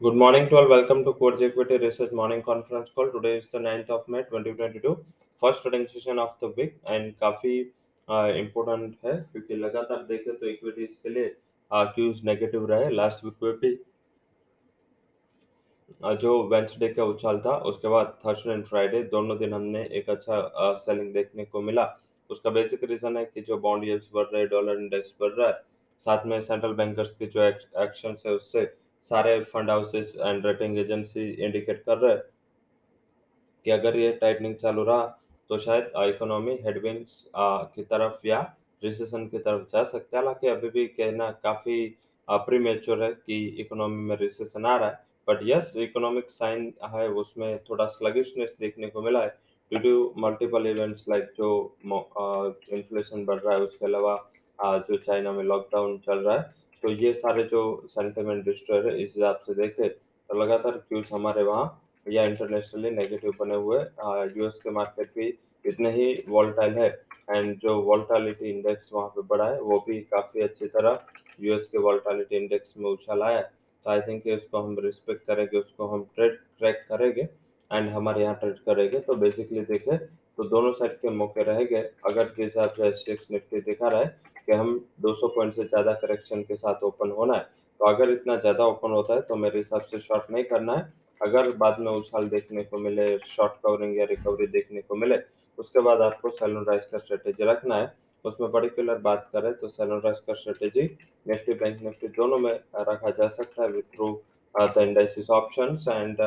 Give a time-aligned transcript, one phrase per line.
[0.00, 0.66] Good morning to all.
[0.66, 3.10] Welcome to Coach Equity Research Morning Conference Call.
[3.12, 4.94] Today is the 9th of May 2022.
[5.42, 7.58] First trading session of the week and काफ़ी
[8.38, 11.34] important है, क्योंकि लगातार देखें तो equities के लिए
[11.70, 13.74] cues negative रहे last week में भी
[16.22, 20.74] जो वेंसडे का उछाल था, उसके बाद थर्सडे एंड फ्राइडे दोनों दिन हमने एक अच्छा
[20.86, 21.88] सेलिंग देखने को मिला
[22.30, 25.62] उसका बेसिक रीजन है कि जो बॉन्ड यील्ड्स बढ़ रहे डॉलर इंडेक्स बढ़ रहा है,
[26.00, 28.70] साथ में सेंट्रल बैंकर्स के जो एक्शन है, उससे
[29.10, 32.16] सारे fund houses and rating agency indicate कर रहे
[33.66, 35.06] कि अगर ये टाइटनिंग चालू रहा
[35.50, 38.40] तो शायद इकोनॉमी हेडविंड्स की तरफ़ या
[38.82, 41.86] रिसेशन की तरफ़ जा सकते हैं। हालाँकि अभी भी कहना काफ़ी
[42.28, 47.58] प्रीमेच्योर है कि इकोनॉमी में रिसेशन आ रहा है बट यस इकोनॉमिक साइन है, उसमें
[47.70, 49.28] थोड़ा स्लगिशनेस देखने को मिला है।
[49.72, 51.50] Due to multiple events like जो
[51.84, 54.16] इन्फ्लेशन बढ़ रहा है, उसके अलावा
[54.58, 59.12] जो चाइना में लॉकडाउन चल रहा है तो ये सारे जो सेंटिमेंट डिस्ट्रॉयर है, इस
[59.16, 63.78] हिसाब से देखे तो लगातार क्यूज हमारे वहाँ या इंटरनेशनली नेगेटिव बने हुए
[64.36, 65.32] यूएस के मार्केट भी
[65.64, 66.88] इतने ही वॉल्टाइल है
[67.30, 71.00] एंड जो वॉल्टालिटी इंडेक्स वहाँ पे बढ़ा है, वो भी काफ़ी अच्छी तरह
[71.40, 73.42] यूएस के वॉल्टालिटी इंडेक्स में उछाल आया है।
[73.86, 77.28] तो आई थिंक उसको हम रिस्पेक्ट करेंगे, उसको हम ट्रेड ट्रैक करेंगे।
[77.70, 82.24] एंड हमारे यहाँ ट्रेड करेंगे तो बेसिकली देखें तो दोनों साइड के मौके रहेंगे अगर
[82.26, 86.42] के हिसाब से एस निफ्टी दिखा रहा है कि हम 200 पॉइंट से ज़्यादा करेक्शन
[86.42, 87.42] के साथ ओपन होना है
[87.80, 90.92] तो अगर इतना ज़्यादा ओपन होता है तो मेरे हिसाब से शॉर्ट नहीं करना है।
[91.20, 95.18] अगर बाद में उछाल देखने को मिले शॉर्ट कवरिंग या रिकवरी देखने को मिले,
[95.58, 97.92] उसके बाद आपको सेलन राइज का स्ट्रेटेजी रखना है।
[98.24, 100.82] उसमें पर्टिकुलर बात करें तो सेलन राइज का स्ट्रेटेजी
[101.26, 104.12] निफ्टी बैंक निफ्टी दोनों में रखा जा सकता है with through
[104.54, 106.20] the indices options and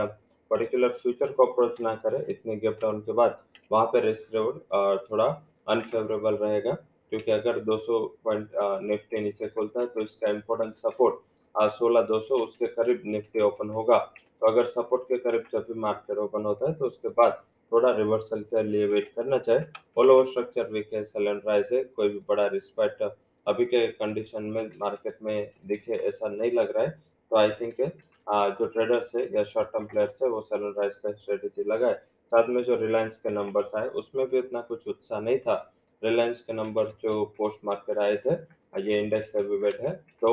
[0.54, 3.38] particular future को अप्रोच ना करें, इतने गैप डाउन के बाद,
[3.72, 5.26] वहाँ पे रिस्क रिवॉर्ड थोड़ा
[5.70, 6.73] अनफेवरेबल रहेगा।
[7.12, 8.50] क्योंकि अगर 200 पॉइंट
[8.84, 13.70] निफ्टी नीचे खुलता है तो इसका इम्पोर्टेंट सपोर्ट सोलह दो सौ उसके करीब निफ्टी ओपन
[13.70, 17.42] होगा। तो अगर सपोर्ट के करीब जब भी मार्केट ओपन होता है तो उसके बाद
[17.72, 19.66] थोड़ा रिवर्सल के लिए वेट करना चाहिए।
[19.97, 23.03] ऑल ओवर स्ट्रक्चर वीक है सलेंडराइज है, कोई भी बड़ा रिस्पेक्ट
[23.47, 26.90] अभी के कंडीशन में मार्केट में दिखे ऐसा नहीं लग रहा है।
[27.31, 27.80] तो आई थिंक
[28.28, 31.94] जो ट्रेडर्स है, या शॉर्ट टर्म प्लेयर्स है, वो सलेंडराइज का स्ट्रेटेजी लगाए।
[32.31, 35.56] साथ में जो रिलायंस के नंबर्स आए, उसमें भी उतना कुछ उत्साह नहीं था।
[36.01, 38.35] रिलायंस के नंबर जो पोस्ट मार्केट आए थे
[38.81, 39.91] ये इंडेक्स हैवीवेट है
[40.22, 40.29] तो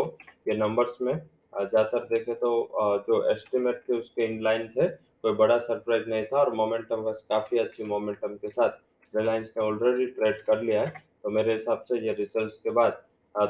[0.48, 2.50] ये नंबर्स में ज़्यादातर देखे तो
[3.06, 7.24] जो एस्टिमेट थे, उसके इन लाइन थे, कोई बड़ा सरप्राइज़ नहीं था, और मोमेंटम बस
[7.28, 8.78] काफ़ी अच्छी मोमेंटम के साथ
[9.14, 13.02] रिलायंस ने ऑलरेडी ट्रेड कर लिया है। तो मेरे हिसाब से ये रिजल्ट्स के बाद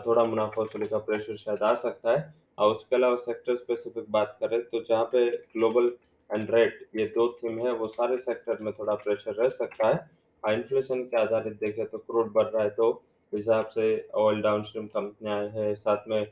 [0.07, 4.37] थोड़ा मुनाफा वसूली का प्रेशर शायद आ सकता है। और उसके अलावा सेक्टर स्पेसिफिक बात
[4.41, 5.93] करें तो जहाँ पे ग्लोबल
[6.31, 10.09] एंड रेट ये दो थीम है वो सारे सेक्टर में थोड़ा प्रेशर रह सकता है।
[10.43, 12.91] और इन्फ्लेशन के आधारित देखें तो क्रूड बढ़ रहा है तो
[13.33, 13.87] हिसाब से
[14.19, 16.25] ऑयल डाउनस्ट्रीम कंपनियाँ हैं। साथ में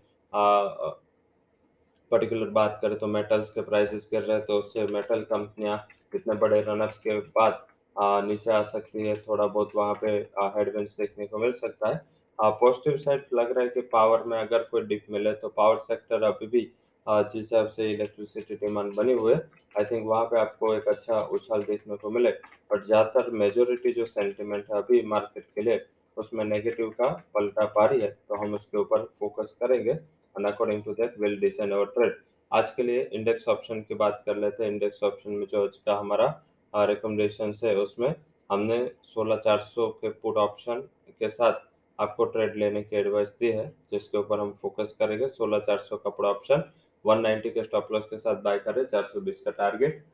[2.11, 5.77] पर्टिकुलर बात करें तो मेटल्स के प्राइसेस गिर रहे हैं तो उससे मेटल कंपनियाँ
[6.15, 7.66] इतने बड़े रनअप के बाद
[7.97, 10.10] आ, नीचे आ सकती है। थोड़ा बहुत वहाँ पे
[10.56, 12.00] हेडविंड्स देखने को मिल सकता है।
[12.38, 16.22] पॉजिटिव साइड लग रहा है कि पावर में अगर कोई डिप मिले तो पावर सेक्टर
[16.25, 16.60] अभी भी
[17.06, 19.38] जिस हिसाब से इलेक्ट्रिसिटी डिमांड बनी हुई है
[19.78, 22.31] आई थिंक वहाँ पे आपको एक अच्छा उछाल देखने को मिले।
[22.71, 25.81] बट ज़्यादातर मेजोरिटी जो सेंटिमेंट है अभी मार्केट के लिए,
[26.16, 30.82] उसमें नेगेटिव का पलटा पा रही है तो हम उसके ऊपर फोकस करेंगे। And according
[30.84, 32.16] to that will design our trade
[32.53, 35.77] आज के लिए इंडेक्स ऑप्शन की बात कर लेते हैं। इंडेक्स ऑप्शन में जो आज
[35.78, 36.27] का हमारा
[36.75, 38.15] रिकमेंडेशन है, उसमें
[38.50, 41.66] हमने सोलह के पुट ऑप्शन के साथ
[41.98, 45.97] आपको ट्रेड लेने की एडवाइस दी है, जिसके ऊपर हम फोकस करेंगे। सोलह चार सौ
[45.97, 46.62] का पुट ऑप्शन
[47.04, 50.04] 190 के स्टॉप लॉस के साथ बाय करें 420 का टारगेट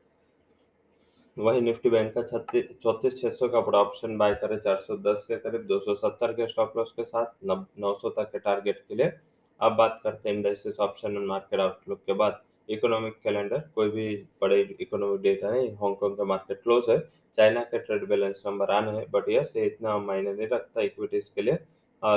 [1.37, 5.37] वही निफ्टी बैंक का छत्तीस चौतीस छह सौ का बड़ा ऑप्शन बाय करें 410 के
[5.37, 9.11] करीब 270 के स्टॉप लॉस के साथ नौ सौ तक के टारगेट के लिए।
[9.59, 14.15] अब बात करते हैं indices option and market outlook के बाद। इकोनॉमिक कैलेंडर कोई भी
[14.41, 16.97] बड़े इकोनॉमिक डेटा नहीं हांगकांग का मार्केट क्लोज है
[17.37, 21.29] चाइना के ट्रेड बैलेंस नंबर आने हैं बट यस ये इतना मायने नहीं रखता इक्विटीज
[21.35, 21.57] के लिए।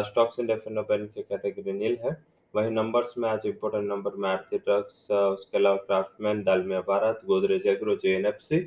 [0.05, 2.17] स्टॉक्स इन एफ़ की कैटेगरी नील है।
[2.55, 7.67] वही नंबर्स में आज इंपॉर्टेंट नंबर में आरती ड्रग्स उसके अलावा Craftsman Dalmia Bharat Godrej
[7.69, 8.59] agro J N F C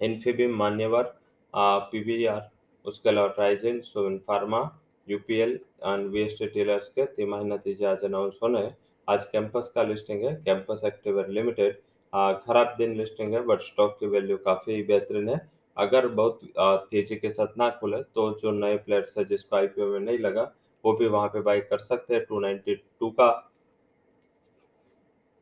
[0.00, 1.14] Infibeam Manyavar
[1.54, 2.40] P V R
[2.84, 4.60] उसके अलावा Trigyn Sovan pharma
[5.06, 8.76] UPL and VST dealers के तिमाही नतीजे आज अनाउंस होने हैं।
[9.10, 11.72] आज कैंपस का लिस्टिंग है कैंपस एक्टिवर लिमिटेड
[12.42, 15.40] खराब दिन लिस्टिंग है बट स्टॉक की वैल्यू काफ़ी बेहतरीन है।
[15.76, 16.40] अगर बहुत
[16.90, 20.42] तेज़ी के साथ ना खुले तो जो नए प्लेयर्स है, जिसको आईपीओ में नहीं लगा,
[20.84, 23.28] वो भी वहाँ पे बाई कर सकते हैं। टू नाइनटी टू का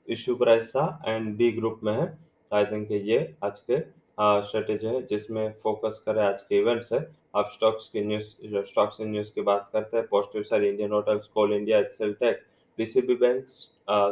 [0.08, 2.06] इश्यू प्राइस था एंड बी ग्रुप में है।
[2.52, 3.80] आई थिंक ये आज के
[4.18, 7.06] स्ट्रेटेजी है, जिसमें फोकस करें आज के इवेंट्स है।
[7.36, 11.26] अब स्टॉक्स की न्यूज़ स्टॉक्स इन न्यूज़ की बात करते हैं positive side Indian hotels
[11.34, 12.46] coal India excel tech
[12.78, 13.46] DCB bank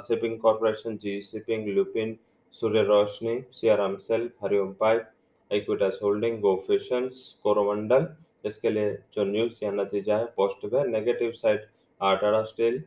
[0.06, 2.16] shipping corporation G shipping Lupin
[2.54, 5.10] Surya Roshni Siyaram SAIL Hariom pipe
[5.50, 8.06] Equitas holding go fashions Coromandel
[8.44, 11.60] इसके लिए जो news या नतीजा है पॉजिटिव है negative side
[12.00, 12.82] Tata steel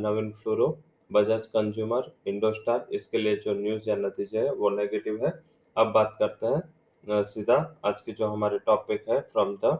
[0.00, 0.68] Naveen fluoro
[1.10, 5.32] Bajaj consumer Indostar इसके लिए जो न्यूज़ या नतीजे है, वो नेगेटिव है।
[5.76, 9.78] अब बात करते हैं सीधा। आज की जो हमारे टॉपिक है फ्रॉम द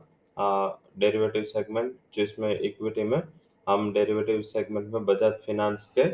[1.00, 3.20] डेरिवेटिव सेगमेंट जिसमें इक्विटी में
[3.67, 6.05] हम डेरिवेटिव सेगमेंट में बजाज फिनांस के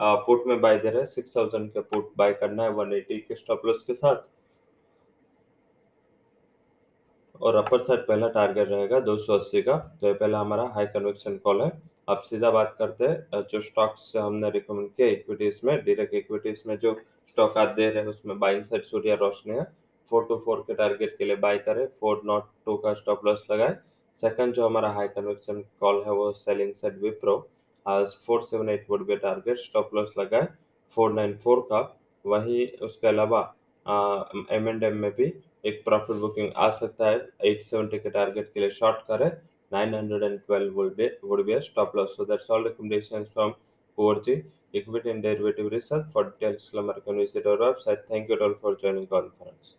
[0.00, 3.18] पुट में बाय दे रहे हैं। सिक्स थाउज़ेंड के पुट बाय करना है वन एटी
[3.18, 4.26] के स्टॉप लॉस के साथ।
[7.40, 10.86] और अपर साइड पहला टारगेट रहेगा दो सौ अस्सी का। तो ये पहला हमारा हाई
[10.88, 11.70] कन्वेक्शन कॉल है।
[12.08, 16.76] अब सीधा बात करते हैं जो स्टॉक्स हमने रिकमेंड किया इक्विटीज में डायरेक्ट इक्विटीज में
[16.78, 16.94] जो
[17.28, 19.64] स्टॉक आज दे रहे हैं, उसमें बाइंग साइड सूर्या रोशनी है।
[20.10, 23.46] फोर टू फोर के टारगेट के लिए बाय करें। फोर नॉट टू का स्टॉप लॉस
[23.50, 23.76] लगाए।
[24.22, 27.36] सेकंड जो हमारा हाई कन्वेक्शन कॉल है, वो सेलिंग सेट विप्रो
[27.86, 30.48] आज four seven eight would be target stop loss लगाए
[30.96, 31.80] फोर नाइन फोर का।
[32.24, 33.40] वही उसके अलावा
[34.52, 35.32] एम एंड एम में भी
[35.66, 39.30] एक प्रॉफिट बुकिंग आ सकता है एट सेवेंटी के टारगेट के लिए शॉर्ट करें
[39.72, 43.50] nine hundred and twelve would be would be stop loss so that's all recommendation from
[43.98, 44.42] four G
[44.74, 49.76] equity and derivative research for details thank you all for joining conference